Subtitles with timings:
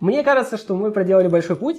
[0.00, 1.78] Мне кажется, что мы проделали большой путь,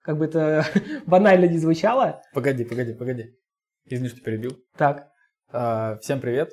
[0.00, 0.64] как бы это
[1.06, 2.22] банально не звучало.
[2.32, 3.36] Погоди, погоди, погоди.
[3.84, 4.58] Извини, что перебил.
[4.76, 5.08] Так,
[5.48, 6.52] А, Всем привет.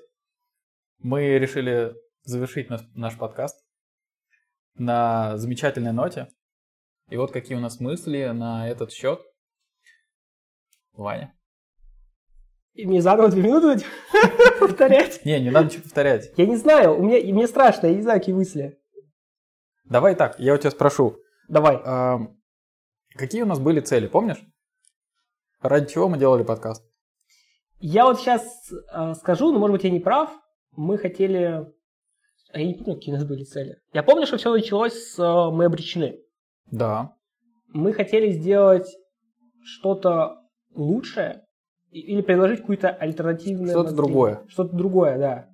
[0.99, 1.93] Мы решили
[2.23, 3.63] завершить наш, наш подкаст
[4.75, 6.27] на замечательной ноте.
[7.09, 9.21] И вот какие у нас мысли на этот счет.
[10.93, 11.33] Ваня.
[12.73, 13.85] и мне заново две минуты
[14.59, 15.23] повторять.
[15.23, 16.31] Не, не надо ничего повторять.
[16.35, 18.78] Я не знаю, у меня, и мне страшно, я не знаю, какие мысли.
[19.89, 21.17] Давай так, я у тебя спрошу.
[21.47, 21.79] Давай.
[21.83, 22.19] а,
[23.15, 24.41] Какие у нас были цели, помнишь?
[25.61, 26.83] Ради чего мы делали подкаст?
[27.79, 28.43] Я вот сейчас
[29.19, 30.29] скажу, но может быть я не прав.
[30.75, 31.65] Мы хотели...
[32.51, 33.77] А я не помню, какие у нас были цели.
[33.93, 36.19] Я помню, что все началось с э, «Мы обречены».
[36.71, 37.13] Да.
[37.67, 38.87] Мы хотели сделать
[39.63, 40.37] что-то
[40.73, 41.45] лучшее
[41.91, 43.69] или предложить какую-то альтернативную...
[43.69, 44.45] Что-то другое.
[44.47, 45.49] Что-то другое, да.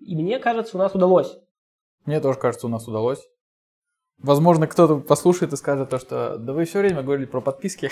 [0.00, 1.36] И мне кажется, у нас удалось.
[2.06, 3.22] Мне тоже кажется, у нас удалось.
[4.22, 7.90] Возможно, кто-то послушает и скажет то, что да вы все время говорили про подписки,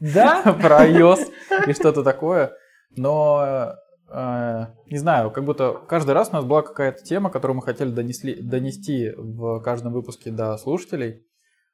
[0.00, 0.42] Да?
[0.62, 1.30] про iOS
[1.66, 2.52] и что-то такое.
[2.96, 3.74] Но,
[4.10, 7.90] э, не знаю, как будто каждый раз у нас была какая-то тема, которую мы хотели
[7.90, 11.24] донесли, донести в каждом выпуске до слушателей.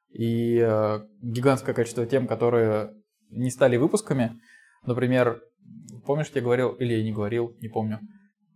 [0.09, 2.93] И э, гигантское количество тем, которые
[3.29, 4.39] не стали выпусками.
[4.85, 5.41] Например,
[6.05, 7.99] помнишь, я говорил, или я не говорил, не помню,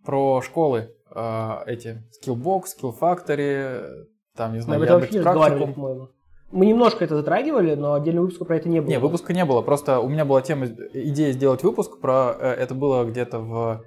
[0.06, 4.06] про школы э, эти Skillbox, Skill Factory,
[4.40, 6.10] там, не Мы знаю, об этом разговаривали, по-моему.
[6.52, 8.90] Мы немножко это затрагивали, но отдельного выпуска про это не было.
[8.90, 9.62] Не, выпуска не было.
[9.62, 13.84] Просто у меня была тема, идея сделать выпуск про э, это было где-то в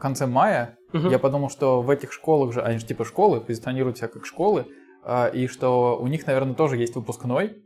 [0.00, 0.76] конце мая.
[0.92, 1.08] Мгм.
[1.08, 4.66] Я подумал, что в этих школах же, они же типа школы, позиционируют себя как школы,
[5.02, 7.62] а, и что у них, наверное, тоже есть выпускной.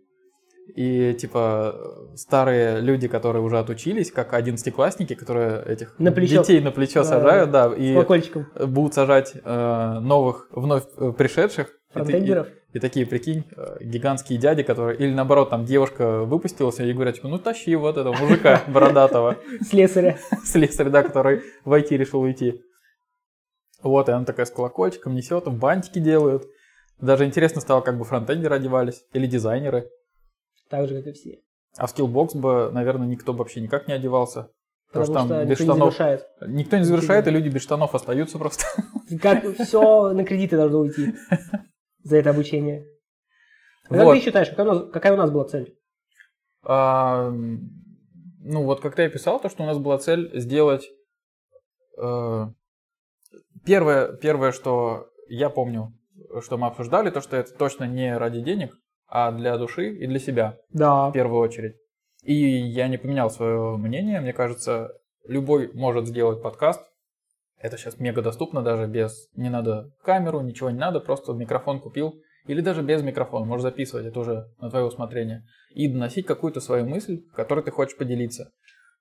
[0.77, 1.75] И типа
[2.15, 6.43] старые люди, которые уже отучились, как одиннадцатиклассники, которые этих На плечо.
[6.43, 11.13] детей на плечо Да, сажают, да, С и будут сажать э, новых, вновь э,
[11.93, 12.15] пришедших.
[12.15, 12.49] И и- Фронтендеров.
[12.73, 14.99] и такие, прикинь, э, гигантские дяди, которые...
[14.99, 19.37] Или наоборот, там девушка выпустилась, и говорят, типа, ну тащи вот этого мужика бородатого,
[19.69, 20.19] Слесаря.
[20.45, 22.63] слесарь, да, который в IT решил уйти.
[23.83, 26.45] Вот, и она такая с колокольчиком несет, там бантики делают.
[27.01, 29.89] Даже интересно стало, как бы фронтендеры одевались, или дизайнеры.
[30.69, 31.39] Так же, как и все.
[31.77, 34.49] А в Skillbox бы, наверное, никто бы вообще никак не одевался.
[34.93, 35.95] Потому Потому что там без никто не штанов...
[35.95, 36.27] завершает.
[36.49, 38.65] Никто не завершает, и люди без штанов остаются просто.
[39.23, 41.15] Как все на кредиты должно уйти
[42.03, 42.87] за это обучение.
[43.89, 44.15] А Как Вот.
[44.15, 45.77] ты считаешь, какая у нас, какая у нас была цель?
[46.63, 50.89] А, ну, вот как ты писал, то, что у нас была цель сделать...
[51.99, 52.47] э,
[53.65, 55.93] первое, первое, что я помню,
[56.41, 58.75] что мы обсуждали, то, что это точно не ради денег,
[59.07, 61.09] а для души и для себя Да.
[61.09, 61.77] в первую очередь.
[62.23, 64.21] И я не поменял свое мнение.
[64.21, 64.93] Мне кажется,
[65.27, 66.83] любой может сделать подкаст.
[67.61, 69.29] Это сейчас мега доступно, даже без...
[69.37, 72.15] Не надо камеру, ничего не надо, просто микрофон купил.
[72.47, 75.45] Или даже без микрофона, можешь записывать, это уже на твое усмотрение.
[75.75, 78.51] И доносить какую-то свою мысль, которой ты хочешь поделиться.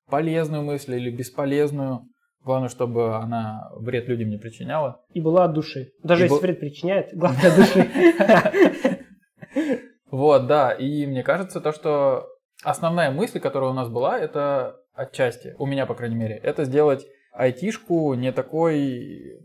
[0.09, 2.01] Полезную мысль или бесполезную.
[2.43, 5.01] Главное, чтобы она вред людям не причиняла.
[5.13, 5.91] И была от души.
[6.03, 8.99] Даже И если был- вред причиняет, главное от души.
[10.11, 12.27] Вот, да, и мне кажется, то, что
[12.63, 17.05] основная мысль, которая у нас была, это отчасти, у меня, по крайней мере, это сделать
[17.31, 19.39] айтишку не такой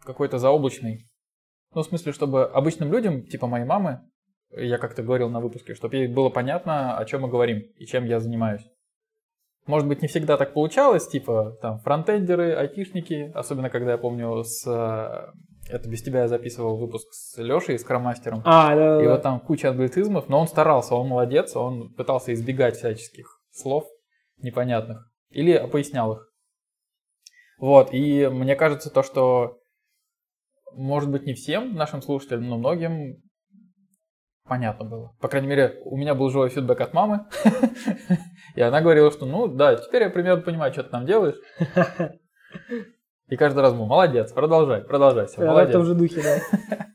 [0.00, 1.08] какой-то заоблачный.
[1.74, 4.00] Ну, в смысле, чтобы обычным людям, типа моей мамы,
[4.50, 8.04] я как-то говорил на выпуске, чтобы ей было понятно, о чем мы говорим и чем
[8.06, 8.62] я занимаюсь.
[9.66, 14.66] Может быть, не всегда так получалось, типа там фронтендеры, айтишники, особенно когда я помню с...
[14.66, 18.40] э, Это без тебя я записывал выпуск с Лешей, с Кромастером.
[18.46, 22.32] А, да, И да, вот там куча англицизмов, но он старался, он молодец, он пытался
[22.32, 23.84] избегать всяческих слов
[24.38, 25.12] непонятных.
[25.28, 26.27] Или пояснял их.
[27.58, 29.58] Вот, и мне кажется то, что
[30.72, 33.22] может быть не всем нашим слушателям, но многим
[34.44, 35.16] понятно было.
[35.20, 37.26] По крайней мере, у меня был живой фидбэк от мамы,
[38.54, 41.36] и она говорила, что ну да, теперь я примерно понимаю, что ты там делаешь.
[43.28, 45.72] И каждый раз был, молодец, продолжай, продолжай, все, в молодец.
[45.72, 46.86] том же духе, да.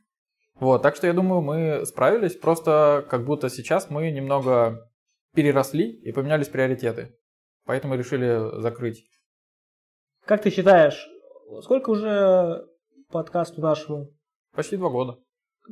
[0.60, 4.90] Вот, так что я думаю, мы справились, просто как будто сейчас мы немного
[5.36, 7.16] переросли и поменялись приоритеты.
[7.66, 9.04] Поэтому решили закрыть.
[10.25, 11.10] Как ты считаешь,
[11.62, 12.66] сколько уже
[13.12, 14.08] подкасту нашему?
[14.56, 15.18] Почти два года.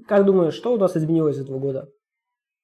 [0.08, 1.90] Как думаешь, что у нас изменилось за два года?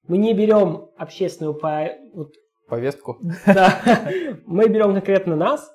[0.06, 1.90] Мы не берем общественную по...
[2.14, 2.34] вот,
[2.68, 3.18] Повестку.
[3.46, 3.82] да.
[4.46, 5.72] Мы берем конкретно нас.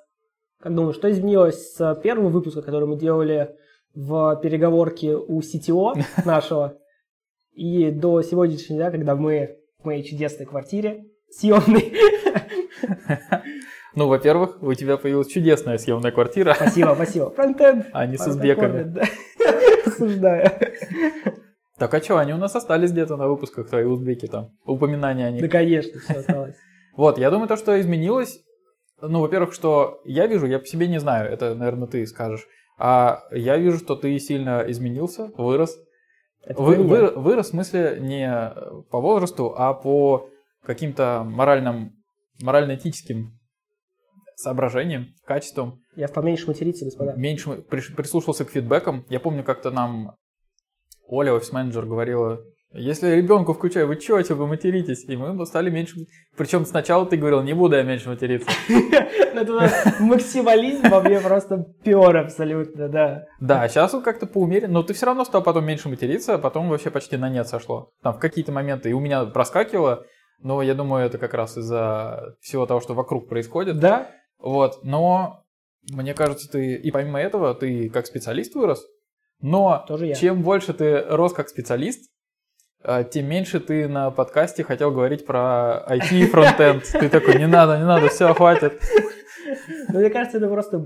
[0.60, 3.56] Как думаешь, что изменилось с первого выпуска, который мы делали
[3.94, 5.94] в переговорке у CTO
[6.26, 6.78] нашего,
[7.52, 11.94] и до сегодняшнего дня, когда мы в моей чудесной квартире съемной.
[13.94, 17.30] Ну, во-первых, у тебя появилась чудесная съемная квартира, Спасибо, спасибо.
[17.30, 17.86] Фронтенд.
[17.92, 18.84] а не с узбеками.
[18.84, 19.02] да.
[19.86, 20.50] Осуждаю.
[21.78, 25.30] Так а что, они у нас остались где-то на выпусках, твои узбеки там, упоминания о
[25.30, 25.42] них.
[25.42, 26.56] Да, конечно, все осталось.
[26.96, 28.38] Вот, я думаю, то, что изменилось,
[29.00, 32.46] ну, во-первых, что я вижу, я по себе не знаю, это, наверное, ты скажешь,
[32.78, 35.78] а я вижу, что ты сильно изменился, вырос.
[36.46, 38.52] Вы- вы- вырос в смысле не
[38.90, 40.28] по возрасту, а по
[40.64, 41.92] каким-то моральным,
[42.42, 43.38] морально-этическим
[44.42, 45.80] соображениям, качествам.
[45.96, 47.14] Я стал меньше материться, господа.
[47.16, 49.04] Меньше прислушался к фидбэкам.
[49.08, 50.16] Я помню, как-то нам
[51.06, 52.40] Оля, офис-менеджер, говорила,
[52.74, 55.04] если ребенку включаю, вы чё, вы материтесь?
[55.06, 56.06] И мы стали меньше...
[56.36, 58.50] Причем сначала ты говорил, не буду я меньше материться.
[59.34, 63.24] Ну, Это вот максимализм во мне просто пер абсолютно, да.
[63.40, 66.68] Да, сейчас он как-то поумерен, но ты все равно стал потом меньше материться, а потом
[66.68, 67.92] вообще почти на нет сошло.
[68.02, 70.04] Там в какие-то моменты и у меня проскакивало,
[70.42, 73.78] но я думаю, это как раз из-за всего того, что вокруг происходит.
[73.78, 74.10] Да?
[74.42, 75.44] Вот, но
[75.92, 78.84] мне кажется, ты и помимо этого, ты как специалист вырос,
[79.40, 80.14] но Тоже я.
[80.14, 82.10] чем больше ты рос как специалист,
[82.84, 86.84] э, тем меньше ты на подкасте хотел говорить про IT и фронтенд.
[86.92, 88.80] Ты такой, не надо, не надо, все, хватит.
[89.88, 90.84] Ну, мне кажется, это просто,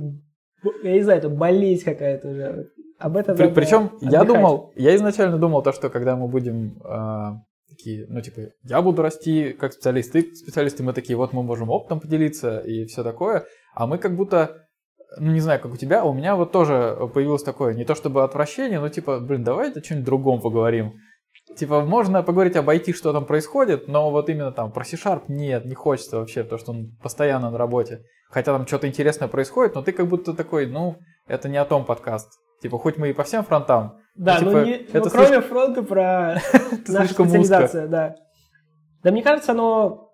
[0.83, 2.71] я не знаю, это болезнь какая-то уже.
[2.99, 7.33] Об этом При- Причем я думал, я изначально думал то, что когда мы будем э,
[7.77, 11.43] такие, ну типа, я буду расти как специалист, ты специалист, и мы такие, вот мы
[11.43, 13.45] можем опытом поделиться и все такое,
[13.75, 14.67] а мы как будто,
[15.19, 18.25] ну не знаю, как у тебя, у меня вот тоже появилось такое, не то чтобы
[18.25, 20.95] отвращение, но типа, блин, давай о чем-нибудь другом поговорим.
[21.57, 25.65] Типа, можно поговорить об IT, что там происходит, но вот именно там про C-Sharp нет,
[25.65, 28.03] не хочется вообще, потому что он постоянно на работе.
[28.31, 30.97] Хотя там что-то интересное происходит, но ты как будто такой, ну,
[31.29, 32.31] это не о том подкаст.
[32.61, 35.41] Типа, хоть мы и по всем фронтам, Да, Ну, ну, типа, не, это ну, кроме
[35.41, 36.41] фронта про
[36.89, 38.17] нашу специализацию, да.
[39.03, 40.11] Да, мне кажется, оно...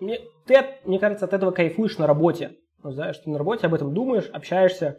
[0.00, 2.56] Мне, ты, мне кажется, от этого кайфуешь на работе.
[2.82, 4.98] Ну, знаешь, ты на работе об этом думаешь, общаешься,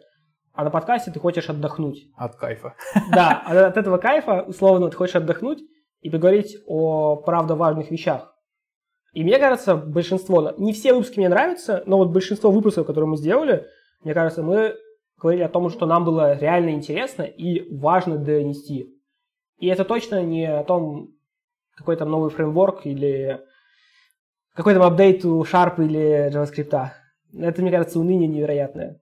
[0.54, 2.06] а на подкасте ты хочешь отдохнуть.
[2.16, 2.74] от кайфа.
[3.12, 5.60] Да, от этого кайфа, условно, ты хочешь отдохнуть
[6.00, 8.32] и поговорить о правда важных вещах.
[9.12, 13.16] И мне кажется, большинство, не все выпуски мне нравятся, но вот большинство выпусков, которые мы
[13.16, 13.66] сделали,
[14.02, 14.76] мне кажется, мы
[15.20, 18.92] говорили о том, что нам было реально интересно и важно донести.
[19.58, 21.10] И это точно не о том,
[21.76, 23.40] какой там новый фреймворк или
[24.54, 26.90] какой там апдейт у Sharp или JavaScript.
[27.38, 29.00] Это, мне кажется, уныние невероятное.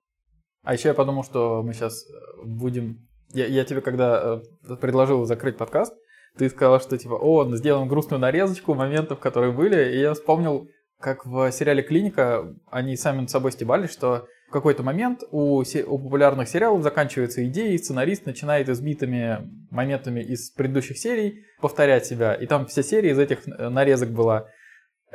[0.63, 2.05] А еще я подумал, что мы сейчас
[2.43, 3.07] будем...
[3.33, 5.95] Я, я тебе когда э, предложил закрыть подкаст,
[6.37, 10.69] ты сказал, что типа, о, ну, сделаем грустную нарезочку моментов, которые были, и я вспомнил,
[10.99, 16.49] как в сериале «Клиника» они сами над собой стебались, что какой-то момент у, у популярных
[16.49, 22.35] сериалов заканчивается идея, и сценарист начинает избитыми моментами из предыдущих серий повторять себя.
[22.35, 24.47] И там вся серия из этих э, нарезок была.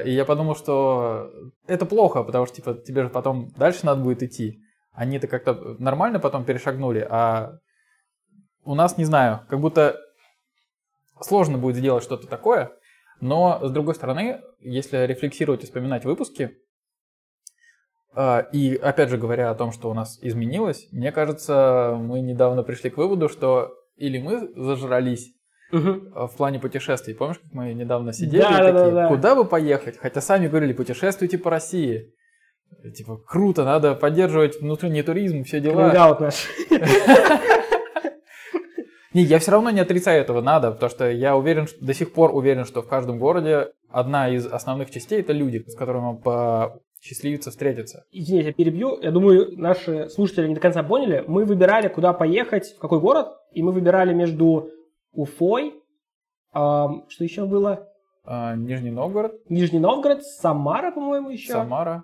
[0.03, 1.31] И я подумал, что
[1.67, 4.61] это плохо, потому что типа тебе же потом дальше надо будет идти.
[4.91, 7.59] Они-то как-то нормально потом перешагнули, а
[8.65, 9.97] у нас, не знаю, как будто
[11.21, 12.71] сложно будет сделать что-то такое,
[13.21, 16.57] но, с другой стороны, если рефлексировать и вспоминать выпуски,
[18.51, 22.89] и опять же говоря о том, что у нас изменилось, мне кажется, мы недавно пришли
[22.89, 25.33] к выводу, что или мы зажрались
[25.71, 27.13] а, в плане путешествий.
[27.13, 29.07] Помнишь, как мы недавно сидели Да, и да, да, такие, да.
[29.07, 29.97] куда бы поехать?
[29.97, 32.13] Хотя сами говорили, путешествуйте по России.
[32.95, 35.89] Типа, круто, надо поддерживать внутренний туризм, все дела.
[35.89, 36.47] Коммент-аут наш.
[39.13, 42.29] Не, я все равно не отрицаю этого, надо, потому что я уверен, до сих пор
[42.31, 46.21] уверен, что в каждом городе одна из основных частей это люди, с которыми вам
[46.99, 48.05] посчастливится встретиться.
[48.11, 48.99] Извините, я перебью.
[49.01, 51.23] Я думаю, наши слушатели не до конца поняли.
[51.27, 54.69] Мы выбирали, куда поехать, в какой город, и мы выбирали между
[55.11, 55.73] Уфой,
[56.51, 57.87] ам, что еще было?
[58.23, 61.53] А, Нижний Новгород, Нижний Новгород, Самара, по-моему, еще.
[61.53, 62.03] Самара.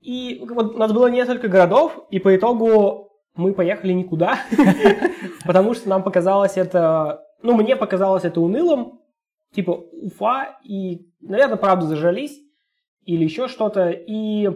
[0.00, 4.38] И вот у нас было несколько городов, и по итогу мы поехали никуда,
[5.46, 9.00] потому что нам показалось это, ну, мне показалось это унылым,
[9.54, 12.38] типа Уфа, и, наверное, правда зажались,
[13.06, 14.48] или еще что-то, и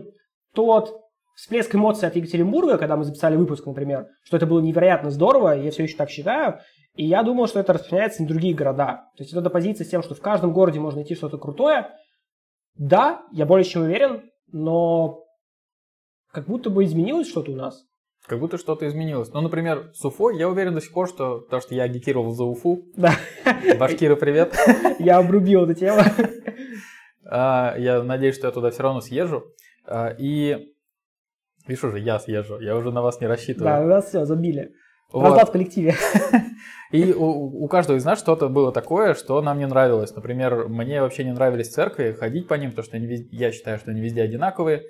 [0.55, 1.01] тот
[1.35, 5.71] всплеск эмоций от Екатеринбурга, когда мы записали выпуск, например, что это было невероятно здорово, я
[5.71, 6.59] все еще так считаю,
[6.95, 9.05] и я думал, что это распространяется на другие города.
[9.17, 11.91] То есть эта позиция с тем, что в каждом городе можно найти что-то крутое,
[12.75, 15.25] да, я более чем уверен, но
[16.33, 17.85] как будто бы изменилось что-то у нас.
[18.27, 19.33] Как будто что-то изменилось.
[19.33, 21.41] Ну, например, с Уфой я уверен до сих пор, что...
[21.41, 22.83] Потому что я агитировал за Уфу.
[22.95, 23.13] Да,
[23.79, 24.55] Башкиры, привет.
[24.99, 26.03] я обрубил эту тему.
[27.29, 29.45] А, Я надеюсь, что я туда все равно съезжу.
[29.87, 30.73] А, И...
[31.67, 32.59] Видишь уже, я съезжу.
[32.61, 33.75] Я уже на вас не рассчитываю.
[33.75, 34.73] Да, у нас все, забили.
[35.13, 35.49] Вот.
[35.49, 35.95] В коллективе.
[36.93, 40.15] И у, у каждого из нас что-то было такое, что нам не нравилось.
[40.15, 43.91] Например, мне вообще не нравились церкви, ходить по ним, потому что они я считаю, что
[43.91, 44.83] они везде одинаковые.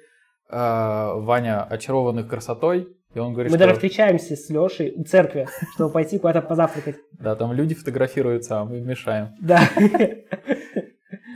[0.51, 3.67] А, Ваня очарован их красотой, И он говорит, Мы что...
[3.67, 6.97] даже встречаемся с Лешей у церкви, чтобы пойти куда-то позавтракать.
[7.13, 9.35] Да, там люди фотографируются, а мы мешаем.
[9.41, 9.61] Да.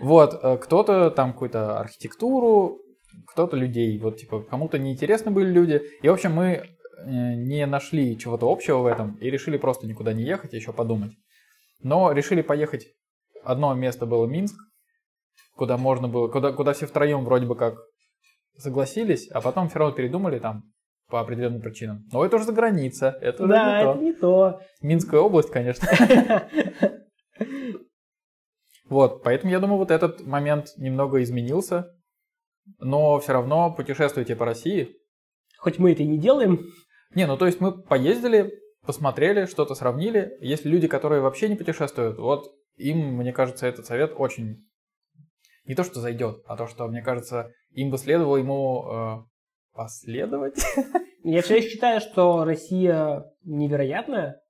[0.03, 2.81] Вот, э, кто-то там какую-то архитектуру,
[3.29, 3.99] кто-то людей.
[3.99, 5.81] Вот, типа, кому-то неинтересны были люди.
[6.03, 6.65] И, в общем, мы э,
[7.07, 11.13] не нашли чего-то общего в этом и решили просто никуда не ехать, еще подумать.
[11.83, 12.87] Но решили поехать.
[13.45, 14.57] Одно место было Минск,
[15.57, 17.75] куда можно было, куда, куда все втроем вроде бы как
[18.57, 20.63] согласились, а потом все равно передумали там
[21.09, 22.05] по определенным причинам.
[22.13, 24.01] Но это уже за граница, это уже Да, не это то.
[24.01, 24.61] не то.
[24.81, 25.87] Минская область, конечно.
[28.93, 31.97] Вот, поэтому я думаю, вот этот момент немного изменился.
[32.79, 34.95] Но все равно путешествуйте по России.
[35.57, 36.67] Хоть мы это и не делаем.
[37.15, 38.53] Не, ну то есть мы поездили,
[38.85, 40.37] посмотрели, что-то сравнили.
[40.43, 44.69] Есть люди, которые вообще не путешествуют, вот им, мне кажется, этот совет очень...
[45.65, 49.17] Не то, что зайдет, а то, что, мне кажется, им бы следовало ему э,
[49.73, 50.63] последовать.
[51.25, 54.43] Я все еще считаю, что Россия невероятная.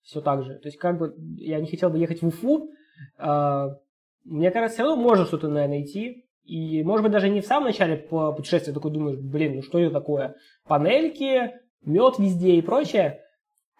[0.00, 0.54] Все так же.
[0.60, 2.70] То есть, как бы я не хотел бы ехать в Уфу.
[3.18, 3.76] А,
[4.24, 6.24] Мне кажется, все равно можно что-то найти.
[6.44, 9.78] И, может быть, даже не в самом начале по путешествия такой думаешь, блин, ну что
[9.78, 10.34] это такое?
[10.66, 13.20] Панельки, мед везде и прочее.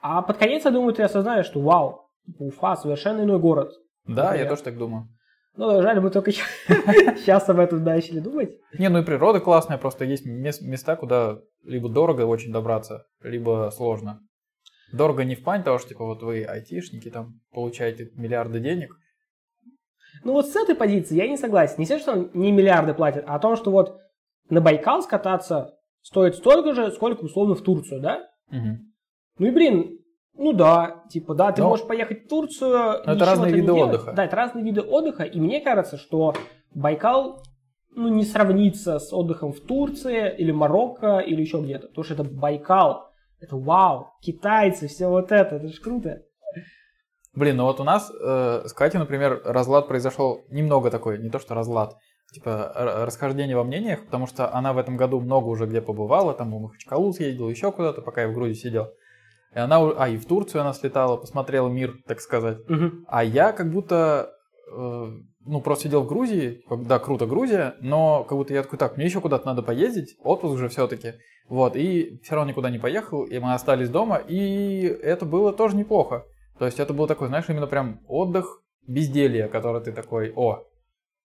[0.01, 3.73] А под конец, я думаю, ты осознаешь, что вау, типа, Уфа совершенно иной город.
[4.07, 4.49] Да, я Например.
[4.51, 5.09] тоже так думаю.
[5.57, 8.57] Ну, жаль, мы только сейчас об этом начали думать.
[8.79, 13.71] Не, ну и природа классная, просто есть мес- места, куда либо дорого очень добраться, либо
[13.75, 14.21] сложно.
[14.93, 18.97] Дорого не в плане того, что типа вот вы айтишники, там получаете миллиарды денег.
[20.23, 21.77] Ну вот с этой позиции я не согласен.
[21.79, 23.99] Не все, что не миллиарды платят, а о том, что вот
[24.49, 28.29] на Байкал скататься стоит столько же, сколько условно в Турцию, да?
[28.51, 28.93] Мгм.
[29.39, 29.99] Ну и блин,
[30.37, 33.03] ну да, типа, да, ты Но- можешь поехать в Турцию.
[33.05, 33.95] Но это разные виды делать.
[33.95, 34.13] отдыха.
[34.13, 36.35] Да, это разные виды отдыха, и мне кажется, что
[36.75, 37.43] Байкал
[37.97, 41.89] ну, не сравнится с отдыхом в Турции или Марокко или еще где-то.
[41.89, 43.11] Потому что это Байкал.
[43.41, 46.23] Это вау, китайцы, все вот это, это же круто.
[47.35, 51.39] Блин, ну вот у нас э, с Катей, например, разлад произошел немного такой, не то
[51.39, 51.97] что разлад,
[52.33, 56.55] типа расхождение во мнениях, потому что она в этом году много уже где побывала, там
[56.55, 58.91] в Махачкалу съездила, еще куда-то, пока я в Грузии сидел.
[59.55, 62.59] И она, а, и в Турцию она слетала, посмотрела мир, так сказать.
[62.69, 63.05] Мгм.
[63.07, 64.31] А я как будто,
[64.73, 65.07] э,
[65.47, 69.07] ну, просто сидел в Грузии, да, круто Грузия, но как будто я такой, так, мне
[69.07, 71.15] еще куда-то надо поездить, отпуск же все-таки.
[71.49, 75.77] Вот, и все равно никуда не поехал, и мы остались дома, и это было тоже
[75.77, 76.25] неплохо.
[76.59, 80.65] То есть это был такой, знаешь, именно прям отдых, безделье, который ты такой, о,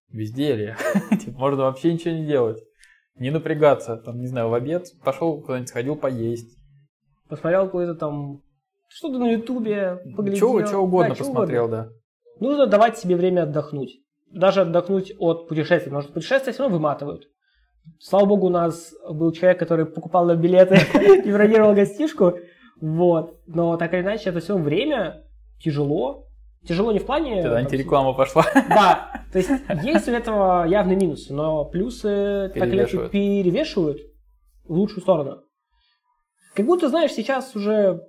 [0.08, 0.76] безделье,
[1.10, 2.62] Типа, можно вообще ничего не делать,
[3.16, 6.60] не напрягаться, там, не знаю, в обед пошел куда-нибудь сходил поесть,
[7.30, 8.42] Посмотрел какой-то там
[8.88, 10.66] что-то на Ютубе, поглядел.
[10.66, 11.90] чего угодно Да, посмотрел, да.
[12.40, 14.00] Нужно давать себе время отдохнуть.
[14.32, 17.28] Даже отдохнуть от путешествий, потому что путешествия все равно выматывают.
[18.00, 20.76] Слава богу, у нас был человек, который покупал билеты
[21.24, 22.34] и бронировал гостишку.
[22.80, 23.40] Вот.
[23.46, 25.24] Но так или иначе, это все время
[25.62, 26.26] тяжело.
[26.66, 27.42] Тяжело не в плане...
[27.42, 28.44] Тогда антиреклама пошла.
[28.68, 29.50] Да, то есть
[29.82, 33.98] есть у этого явный минус, но плюсы так или иначе Перевешивают.
[34.64, 35.42] в лучшую сторону.
[36.54, 38.02] Как будто, знаешь, сейчас уже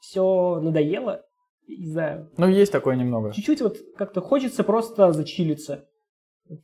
[0.00, 1.22] все надоело,
[1.68, 3.32] не знаю, Ну, есть такое немного.
[3.32, 5.84] чуть-чуть вот как-то хочется просто зачилиться.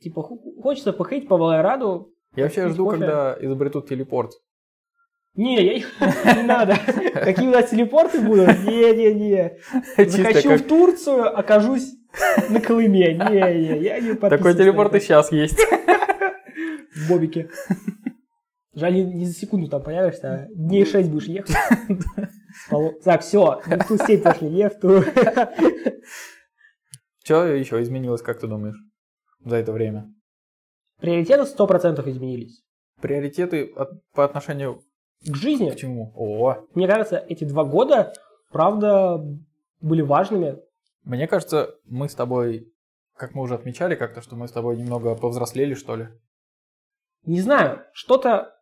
[0.01, 0.21] Типа
[0.61, 2.13] хочется походить по Валайраду.
[2.35, 2.99] Я вообще жду, кофе.
[2.99, 4.31] когда изобретут телепорт.
[5.35, 6.75] Не, я не надо.
[7.13, 8.47] Какие у нас телепорты будут?
[8.65, 9.57] Не-не-не.
[9.97, 11.93] Захочу как- в Турцию, окажусь
[12.49, 13.13] на Колыме.
[13.13, 15.57] Не-не, я не Такой телепорт и сейчас есть.
[16.95, 17.49] в Бобике.
[18.73, 21.55] Жаль, не, не за секунду там появишься, а дней шесть будешь ехать.
[23.03, 25.03] Так, все, в ту сеть пошли, не в ту.
[27.23, 28.77] Что еще изменилось, как ты думаешь,
[29.45, 30.13] за это время?
[30.99, 32.61] Приоритеты 100% изменились.
[33.01, 34.81] Приоритеты от- по отношению
[35.25, 36.11] К жизни, к чему?
[36.15, 38.13] О, мне кажется, эти два года,
[38.51, 39.23] правда,
[39.79, 40.57] были важными.
[41.03, 42.71] мне кажется, мы с тобой,
[43.15, 46.07] как мы уже отмечали как-то, что мы с тобой немного повзрослели, что ли.
[47.25, 48.55] Не знаю, что-то...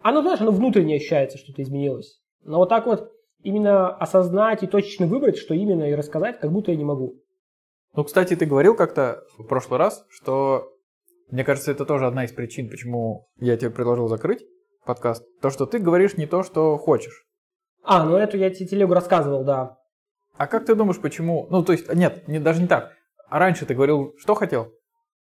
[0.00, 2.20] Оно, знаешь, оно внутренне ощущается, что-то изменилось.
[2.42, 3.12] Но вот так вот
[3.44, 7.22] именно осознать и точечно выбрать, что именно, и рассказать, как будто я не могу.
[7.94, 10.72] Ну, кстати, ты говорил как-то в прошлый раз, что,
[11.30, 14.44] мне кажется, это тоже одна из причин, почему я тебе предложил закрыть
[14.84, 15.24] подкаст.
[15.40, 17.24] То, что ты говоришь не то, что хочешь.
[17.84, 19.78] А, ну эту я тебе телегу рассказывал, да.
[20.36, 21.46] А как ты думаешь, почему?
[21.50, 22.92] Ну, то есть, нет, не, даже не так.
[23.28, 24.72] А раньше ты говорил, что хотел?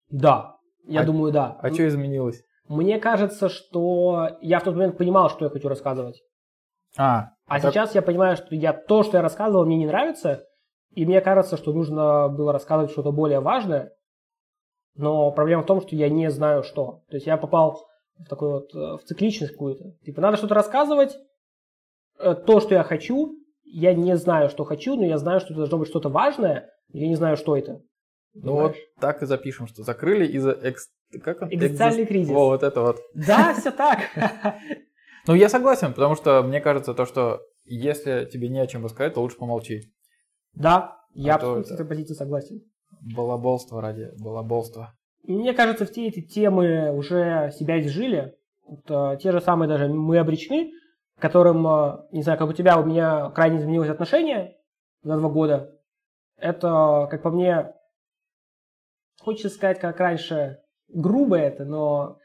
[0.09, 0.55] Да,
[0.85, 1.57] я А- думаю, да.
[1.61, 2.43] А что изменилось?
[2.67, 6.21] Мне кажется, что я в тот момент понимал, что я хочу рассказывать.
[6.97, 10.43] А, А так- сейчас я понимаю, что я то, что я рассказывал, мне не нравится.
[10.93, 13.91] И мне кажется, что нужно было рассказывать что-то более важное.
[14.95, 17.01] Но проблема в том, что я не знаю что.
[17.09, 17.85] То есть я попал
[18.25, 19.95] в такой вот, э, в цикличность какую-то.
[20.05, 21.15] Типа, надо что-то рассказывать,
[22.19, 25.57] э, то, что я хочу, я не знаю, что хочу, но я знаю, что это
[25.57, 27.81] должно быть что-то важное, я не знаю, что это.
[28.33, 30.89] Ну вот так и запишем, что закрыли из-за экс...
[31.23, 31.49] как он?
[31.49, 32.31] Экзистенциальный кризис.
[32.31, 32.99] Во, вот это вот.
[33.13, 33.99] Да, все так.
[35.27, 39.13] Ну, я согласен, потому что мне кажется то, что если тебе не о чем рассказать,
[39.13, 39.93] то лучше помолчи.
[40.55, 42.61] Да, я А абсолютно с это- этой позиции согласен.
[43.15, 44.95] Балаболство ради балаболства.
[45.23, 48.35] Мне кажется, все эти темы уже себя изжили.
[48.65, 50.71] Вот, э, те же самые даже «Мы обречены»,
[51.19, 54.57] которым, э, не знаю, как у тебя, у меня крайне изменилось отношение
[55.03, 55.77] за два года.
[56.37, 57.73] Это, как по мне,
[59.19, 62.17] хочется сказать, как раньше, грубо это, но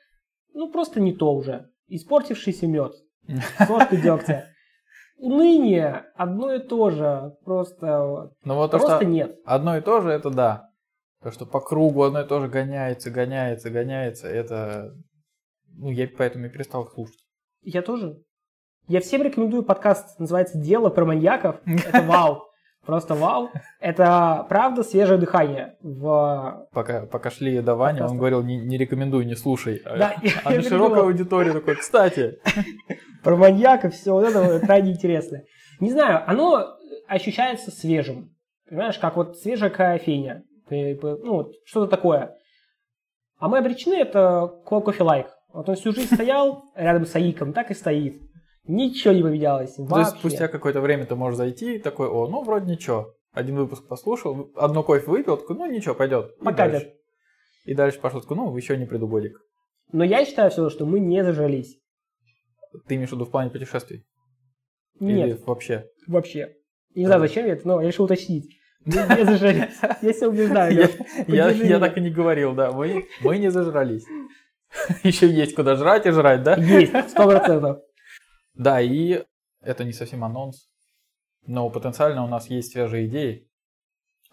[0.54, 1.68] ну просто не то уже.
[1.88, 2.94] Испортившийся мед.
[3.66, 4.46] Сошка дегтя.
[5.18, 7.36] Уныние одно и то же.
[7.44, 9.38] Просто, вот, Ну вот то, просто что нет.
[9.44, 10.70] одно и то же, это да.
[11.23, 14.92] То, что по кругу одно и то же гоняется, гоняется, гоняется, это...
[15.78, 17.18] Ну, я поэтому и перестал их слушать.
[17.62, 18.23] Я тоже.
[18.88, 21.56] Я всем рекомендую подкаст, называется «Дело про маньяков».
[21.66, 22.44] Это вау.
[22.87, 23.50] Просто вау.
[23.80, 25.75] Это правда свежее дыхание.
[25.80, 26.68] В...
[26.73, 29.82] Пока, пока шли до Вани, он говорил, не, не рекомендую, не слушай.
[29.85, 30.70] А, Да, я а на перебила.
[30.70, 32.38] широкой аудитории такой, кстати.
[33.25, 35.42] Про маньяков, все вот это крайне интересно.
[35.80, 36.76] Не знаю, оно
[37.08, 38.30] ощущается свежим.
[38.68, 40.44] Понимаешь, как вот свежая кофейня.
[40.68, 42.37] Ты- Ну, вот что-то такое.
[43.38, 45.26] А мы обречены, это ко- кофе-лайк.
[45.52, 48.20] Вот он всю жизнь стоял рядом с Аиком, так и стоит.
[48.64, 49.75] Ничего не поменялось.
[49.75, 50.18] То есть Вообще.
[50.18, 53.14] спустя какое-то время ты можешь зайти, такой, о, ну вроде ничего.
[53.32, 56.32] Один выпуск послушал, одно кофе выпил, такой, ну ничего, пойдет.
[56.40, 56.73] И Покатит.
[56.73, 56.92] дальше.
[57.64, 59.38] И дальше пошел, такой, ну еще не приду годик.
[59.92, 61.78] Но я считаю все, что мы не зажрались.
[62.88, 64.04] Ты имеешь в виду в плане путешествий?
[64.99, 65.88] Нет, Или вообще?
[66.08, 66.56] вообще.
[66.94, 68.55] Не знаю, зачем я это, но я решил уточнить.
[68.86, 69.78] Не зажрались.
[70.02, 70.88] Я себя убеждаю.
[71.26, 72.72] Я, так и не говорил, да.
[72.72, 74.04] Мы, мы не зажрались.
[75.02, 76.54] Еще есть куда жрать и жрать, да?
[76.54, 77.78] Есть, сто процентов.
[78.54, 79.22] Да, и
[79.60, 80.70] это не совсем анонс,
[81.46, 83.50] но потенциально у нас есть свежие идеи,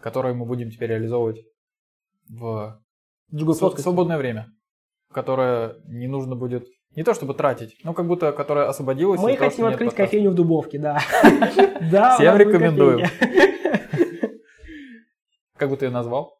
[0.00, 1.44] которые мы будем теперь реализовывать
[2.30, 2.80] в
[3.30, 4.50] свободное время,
[5.12, 9.20] которое не нужно будет не то чтобы тратить, но как будто которое освободилось.
[9.20, 10.04] Мы того, хотим открыть подкаста.
[10.04, 11.00] кофейню в Дубовке, да.
[12.16, 13.06] Всем рекомендуем.
[15.56, 16.38] Как бы ты ее назвал?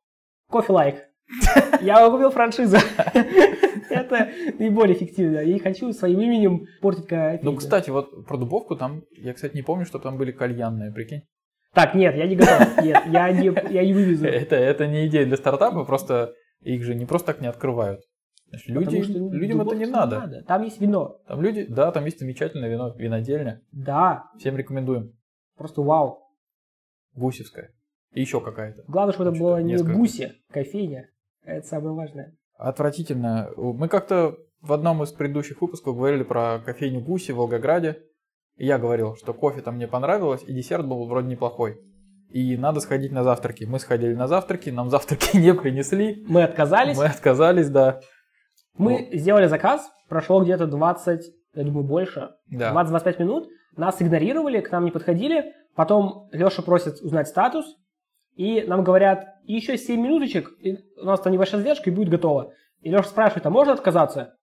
[0.50, 1.05] Кофе лайк.
[1.81, 2.77] Я купил франшизу.
[3.90, 5.44] Это наиболее эффективно.
[5.44, 7.40] Не хочу своим именем портить кофейню.
[7.42, 11.22] Ну, кстати, вот про дубовку там, я, кстати, не помню, что там были кальянные, прикинь.
[11.72, 12.83] Так, нет, я не готов.
[12.83, 14.27] Нет, я не, я не вывезу.
[14.27, 18.00] Это, это не идея для стартапа, просто их же не просто так не открывают.
[18.48, 20.42] Значит, люди, что людям это не Дубовке надо.
[20.46, 21.18] Там есть вино.
[21.27, 23.61] Там люди, да, там есть замечательное вино, винодельня.
[23.72, 25.12] Да, Всем рекомендуем.
[25.57, 26.20] просто вау.
[27.14, 27.72] Гусевская.
[28.14, 28.83] И еще какая-то.
[28.88, 29.92] Главное, чтобы это было не несколько.
[29.92, 31.11] гуси, кофейня.
[31.44, 32.37] Это самое важное.
[32.57, 33.50] Отвратительно.
[33.57, 37.98] Мы как-то в одном из предыдущих выпусков говорили про кофейню Гуси в Волгограде.
[38.57, 41.81] И я говорил, что кофе там мне понравилось, и десерт был вроде неплохой.
[42.31, 43.64] И надо сходить на завтраки.
[43.64, 46.24] Мы сходили на завтраки, нам завтраки не принесли.
[46.29, 46.96] Мы отказались.
[46.96, 48.00] Мы отказались, да.
[48.79, 51.22] Мы сделали заказ, прошло где-то 20,
[51.55, 52.72] я думаю, больше, Да.
[52.72, 53.48] 20-25 минут.
[53.77, 55.53] Нас игнорировали, к нам не подходили.
[55.74, 57.66] Потом Леша просит узнать статус.
[58.37, 62.53] И нам говорят, еще 7 минуточек, и у нас там небольшая задержка, и будет готово.
[62.81, 64.35] И Леша спрашивает, а можно отказаться?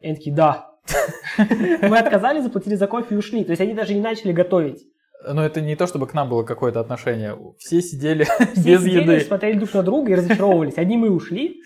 [0.00, 0.66] И они такие, да.
[1.38, 3.44] Мы отказались, заплатили за кофе и ушли.
[3.44, 4.82] То есть они даже не начали готовить.
[5.26, 7.36] Но это не то, чтобы к нам было какое-то отношение.
[7.58, 9.20] Все сидели Все без сидели, еды.
[9.20, 10.78] смотрели друг на друга и разочаровывались.
[10.78, 11.56] Одни мы ушли,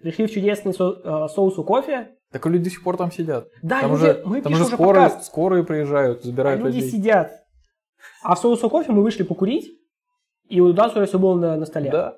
[0.00, 2.08] пришли в чудесный со- э, соус у кофе.
[2.32, 3.48] Так люди до сих пор там сидят.
[3.62, 5.26] Да, Там люди, уже, мы там уже скорые, подкаст.
[5.26, 6.90] скорые приезжают, А забирают люди людей.
[6.90, 7.32] сидят.
[8.22, 9.70] А в соусу кофе мы вышли покурить,
[10.48, 11.90] и у нас уже все было на, на столе.
[11.90, 12.16] Да,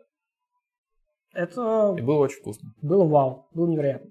[1.33, 2.71] Это и было очень вкусно.
[2.83, 4.11] было вау, было невероятно.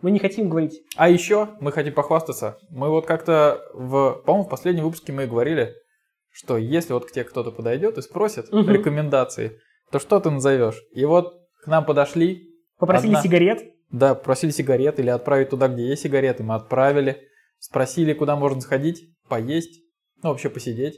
[0.00, 0.80] Мы не хотим говорить.
[0.96, 2.58] А еще мы хотим похвастаться.
[2.70, 5.74] Мы вот как-то в, по-моему, в последнем выпуске мы говорили,
[6.30, 8.70] что если вот к тебе кто-то подойдет и спросит Мгм.
[8.70, 9.58] рекомендации,
[9.90, 10.80] то что ты назовешь?
[10.92, 12.44] И вот к нам подошли,
[12.78, 13.22] Попросили Одна.
[13.22, 13.74] сигарет.
[13.90, 17.26] да, просили сигарет или отправить туда, где есть сигареты, мы отправили.
[17.58, 19.80] Спросили, куда можно сходить, поесть,
[20.22, 20.94] ну вообще посидеть.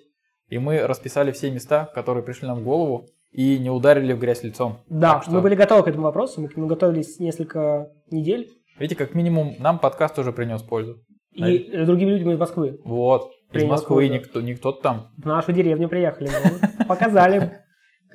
[0.50, 4.42] И мы расписали все места, которые пришли нам в голову, и не ударили в грязь
[4.42, 4.78] лицом.
[4.88, 8.50] Да, Так что- мы были готовы к этому вопросу, мы к нему готовились несколько недель.
[8.78, 11.00] Видите, как минимум нам подкаст тоже принес пользу.
[11.32, 12.80] И с другими людьми из Москвы.
[12.84, 13.30] Вот.
[13.30, 14.12] Из Принес Москвы пользу.
[14.14, 15.12] никто, не кто-то там.
[15.16, 16.28] В нашу деревню приехали.
[16.28, 17.60] мы Показали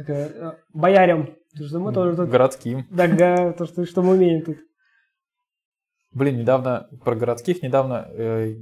[0.06, 2.30] э, боярям, что мы тоже тут...
[2.30, 2.86] Городским.
[2.90, 4.58] Да, то, что, что мы умеем тут.
[6.12, 8.56] Блин, недавно, про городских, недавно э,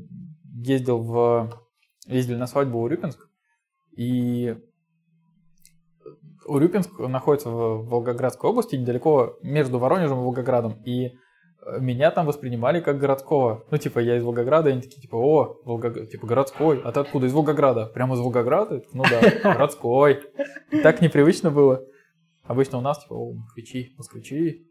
[0.63, 1.51] ездил в...
[2.05, 3.27] Ездили на свадьбу в Урюпинск.
[3.95, 4.55] И
[6.45, 10.81] Урюпинск находится в Волгоградской области, недалеко между Воронежем и Волгоградом.
[10.83, 11.11] И э,
[11.79, 13.65] меня там воспринимали как городского.
[13.71, 16.09] Ну, типа, я из Волгограда, и они такие, типа, о, Волгог...
[16.09, 16.81] типа, городской.
[16.83, 17.27] А ты откуда?
[17.27, 17.85] Из Волгограда?
[17.87, 18.81] Прямо из Волгограда?
[18.93, 19.21] Ну да,
[19.53, 20.21] городской.
[20.71, 21.81] И так непривычно было.
[22.43, 24.67] Обычно у нас, типа, о, москвичи, москвичи.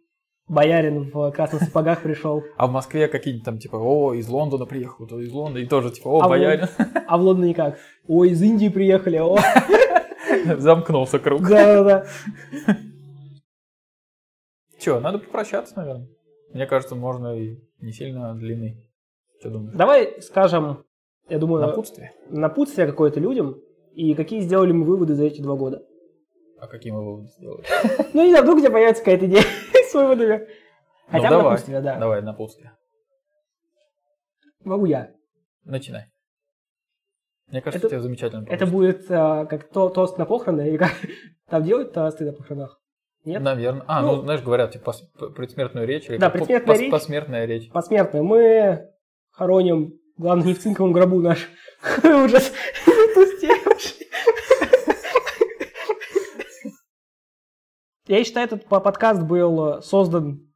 [0.49, 2.43] Боярин в красных сапогах пришел.
[2.57, 5.91] А в Москве какие-нибудь там, типа, о, из Лондона приехал, то из Лондона, и тоже,
[5.91, 6.67] типа, о, А в боярин.
[7.07, 7.79] А в Лондоне как?
[8.09, 9.37] Ой, из Индии приехали, о.
[10.59, 11.43] Замкнулся круг.
[11.43, 12.07] Да-да-да.
[14.81, 16.09] Че, надо попрощаться, наверное.
[16.53, 18.85] Мне кажется, можно и не сильно длинный.
[19.41, 19.77] Что думаешь?
[19.77, 20.85] Давай скажем,
[21.29, 22.13] я думаю, Напутствие?
[22.31, 23.57] напутствие какое-то людям,
[23.95, 25.83] и какие сделали мы выводы за эти два года.
[26.61, 27.65] А какие мы выводы сделали?
[28.13, 29.43] Ну, не знаю, вдруг у тебя появится какая-то идея
[29.93, 30.49] с выводами.
[31.09, 31.97] Хотя бы ну, давай, напутствие, да.
[31.99, 32.73] давай, напутствие.
[34.65, 35.11] Могу я.
[35.65, 36.07] Начинай.
[37.49, 40.93] Мне кажется, Это- тебе замечательно Это будет а, как то, тост на похороны, или как
[41.51, 42.81] там делают тосты на похоронах?
[43.25, 43.43] Нет?
[43.43, 43.85] Наверное.
[43.87, 44.93] А, ну, Ну, знаешь, говорят, типа,
[45.37, 46.09] предсмертную речь.
[46.09, 46.91] Или Да, предсмертная пос- речь.
[46.91, 47.71] Посмертная речь.
[47.71, 48.23] Посмертно.
[48.23, 48.89] Мы
[49.31, 51.49] хороним, главное, не в цинковом гробу наш
[52.03, 52.53] ужас
[53.15, 53.52] пустеющий.
[58.13, 60.53] Я считаю, этот по- подкаст был создан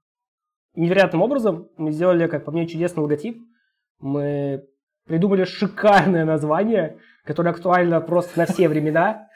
[0.75, 1.71] невероятным образом.
[1.79, 3.41] Мы сделали, как по мне, чудесный логотип.
[3.99, 4.69] Мы
[5.07, 9.31] придумали шикарное название, которое актуально просто на все времена.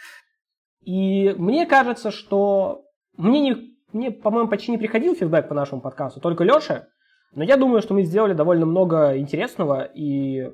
[0.82, 2.84] И мне кажется, что
[3.16, 6.88] мне, не, мне по-моему, почти не приходил фидбэк по нашему подкасту, только Леша.
[7.32, 10.52] Но я думаю, что мы сделали довольно много интересного и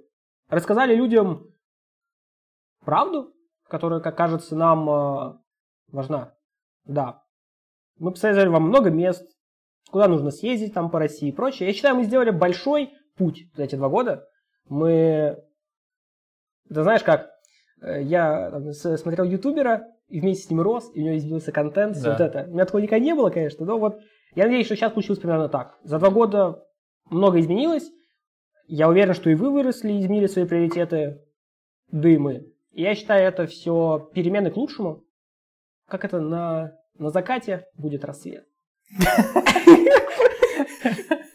[0.49, 1.49] рассказали людям
[2.85, 3.35] правду,
[3.67, 5.39] которая, как кажется, нам э,
[5.91, 6.33] важна.
[6.85, 7.26] Да.
[7.99, 9.27] Мы посоветовали вам много мест,
[9.91, 11.69] куда нужно съездить там по России и прочее.
[11.69, 14.27] Я считаю, мы сделали большой путь за эти два года.
[14.69, 15.39] Мы...
[16.69, 17.31] Ты знаешь как?
[17.81, 21.97] Э, Я там, смотрел ютубера, и вместе с ним рос, и у него изменился контент,
[22.01, 22.13] Да.
[22.13, 22.45] вот это.
[22.49, 23.99] У меня такого никогда не было, конечно, но вот
[24.35, 25.79] я надеюсь, что сейчас получилось примерно так.
[25.83, 26.65] За два года
[27.11, 27.91] много изменилось.
[28.69, 31.23] Я уверен, что и вы выросли, изменили свои приоритеты,
[31.91, 32.53] да и мы.
[32.73, 35.05] И я считаю, это все перемены к лучшему.
[35.89, 38.47] Как это на, на закате будет рассвет.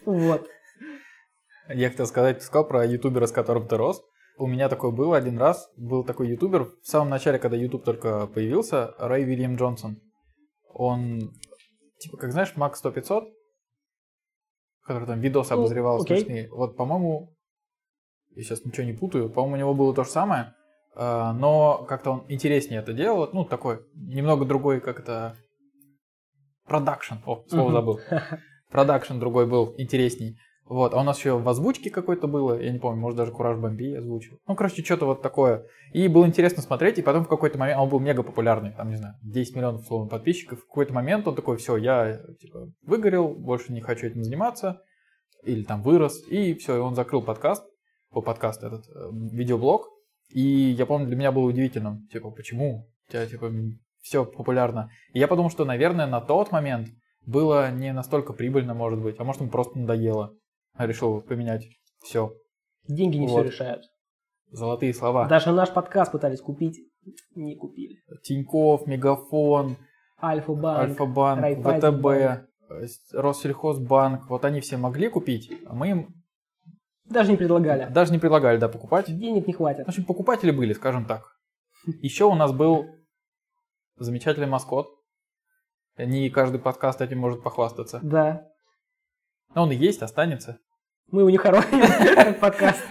[0.05, 0.47] Вот.
[1.69, 4.01] Я хотел сказать, ты сказал про ютубера, с которым ты рос.
[4.37, 5.69] У меня такой был один раз.
[5.77, 10.01] Был такой ютубер в самом начале, когда ютуб только появился, Рэй Вильям Джонсон.
[10.73, 11.19] Он,
[11.99, 13.23] типа, как знаешь, Макс +100500
[14.83, 16.17] который там видосы Ну, обозревал окей.
[16.17, 16.49] смешные.
[16.51, 17.33] Вот, по-моему,
[18.35, 20.53] я сейчас ничего не путаю, по-моему, у него было то же самое,
[20.95, 23.29] а, но как-то он интереснее это делал.
[23.33, 25.35] Ну, такой, немного другой, как это...
[26.67, 27.15] Продакшн.
[27.25, 27.99] О, слово забыл.
[28.71, 30.37] Продакшн другой был, интересней.
[30.71, 33.57] Вот, а у нас еще в озвучке какой-то было, я не помню, может даже Кураж
[33.57, 34.39] Бомби озвучил.
[34.47, 35.65] Ну, короче, что-то вот такое.
[35.91, 38.95] И было интересно смотреть, и потом в какой-то момент, он был мега популярный, там, не
[38.95, 40.59] знаю, 10 миллионов условно подписчиков.
[40.59, 44.81] В какой-то момент он такой, все, я, типа, выгорел, больше не хочу этим заниматься,
[45.43, 47.65] или там вырос, и все, и он закрыл подкаст,
[48.11, 49.89] по подкаст этот, э, видеоблог,
[50.29, 53.51] и я помню, для меня было удивительным, типа, почему у тебя, типа,
[54.01, 54.89] все популярно.
[55.13, 56.89] И я подумал, что, наверное, на тот момент
[57.25, 60.33] было не настолько прибыльно, может быть, а может, ему просто надоело.
[60.73, 61.65] А решил поменять
[62.03, 62.33] все.
[62.87, 63.41] Деньги не Вот.
[63.41, 63.83] все решают.
[64.51, 65.27] Золотые слова.
[65.27, 66.79] Даже наш подкаст пытались купить,
[67.35, 67.97] не купили.
[68.23, 69.77] Тиньков, Мегафон,
[70.21, 70.79] Альфа-банк.
[70.79, 71.45] Альфа-банк.
[71.63, 72.45] ВТБ, э,
[73.13, 74.29] Россельхозбанк.
[74.29, 76.07] Вот они все могли купить, а мы им
[77.05, 77.91] Даже не предлагали.
[77.91, 79.05] даже не предлагали, да, покупать.
[79.07, 79.85] Денег не хватит.
[79.85, 81.23] В общем, покупатели были, скажем так.
[82.01, 82.85] Еще у нас был
[84.03, 84.87] замечательный маскот.
[85.97, 87.99] Не каждый подкаст этим может похвастаться.
[88.01, 88.47] Да.
[89.53, 90.59] Но он и есть, останется.
[91.11, 92.81] Мы его не хороним, подкаст.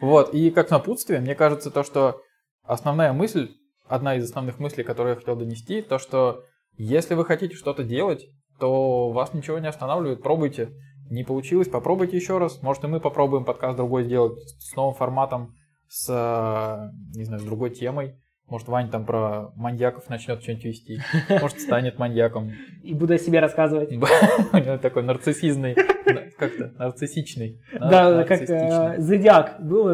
[0.00, 2.20] Вот, и как напутствие, мне кажется, то, что
[2.62, 3.54] основная мысль,
[3.86, 6.42] одна из основных мыслей, которую я хотел донести, то, что
[6.76, 8.26] если вы хотите что-то делать,
[8.58, 10.70] то вас ничего не останавливает, пробуйте.
[11.10, 12.62] Не получилось, попробуйте еще раз.
[12.62, 15.54] Может, и мы попробуем подкаст другой сделать с новым форматом,
[15.86, 18.18] с, э, не знаю, с другой темой.
[18.48, 20.98] Может, Вань там про маньяков начнет что-нибудь вести.
[21.40, 22.52] Может, станет маньяком.
[22.82, 23.90] И буду о себе рассказывать.
[23.92, 27.60] У него такой нарциссизный, на- как-то, нарциссичный.
[27.72, 29.88] на- Да, как э, Зодиак был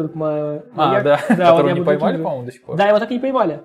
[0.75, 2.75] А, да, которого не поймали, по-моему, до сих пор.
[2.77, 3.61] Да, его так и не поймали.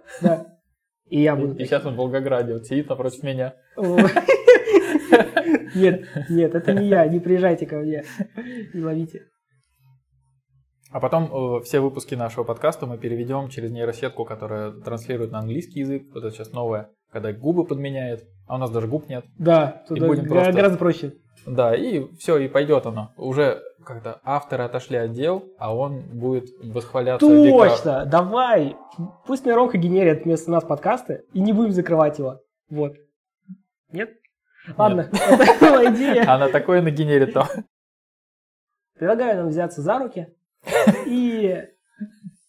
[1.08, 1.54] И я И, буду.
[1.54, 3.54] и сейчас он в Волгограде, вот сидит напротив меня.
[5.74, 7.06] Нет, нет, это не я.
[7.06, 8.04] Не приезжайте ко мне.
[8.72, 9.26] Не ловите.
[10.96, 15.80] А потом э, все выпуски нашего подкаста мы переведем через нейросетку, которая транслирует на английский
[15.80, 16.04] язык.
[16.14, 18.24] Вот это сейчас новое, когда губы подменяет.
[18.46, 19.26] А у нас даже губ нет.
[19.38, 21.12] Да, тут будем просто- гораздо проще.
[21.44, 23.12] Да, и все, и пойдет оно.
[23.18, 27.26] Уже как-то авторы отошли от дел, а он будет восхваляться.
[27.26, 27.68] в века.
[27.68, 28.74] Точно, давай.
[29.26, 32.40] Пусть мне Ромка генерит вместо нас подкасты, и не будем закрывать его.
[32.70, 32.94] Вот.
[33.92, 34.14] Нет?
[34.78, 36.24] Ладно, это была идея.
[36.26, 37.48] Она такое нагенерит там.
[38.94, 40.28] Предлагаю нам взяться за руки
[41.06, 41.62] и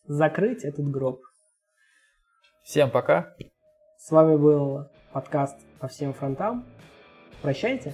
[0.05, 1.21] закрыть этот гроб.
[2.63, 3.33] Всем пока.
[3.97, 6.65] С вами был подкаст по всем фронтам.
[7.41, 7.93] Прощайте.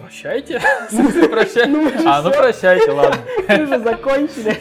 [0.00, 0.58] Прощайте?
[0.90, 1.66] Прощайте?
[1.66, 3.20] Ну, А, ну прощайте, ладно.
[3.48, 4.56] Мы же закончили.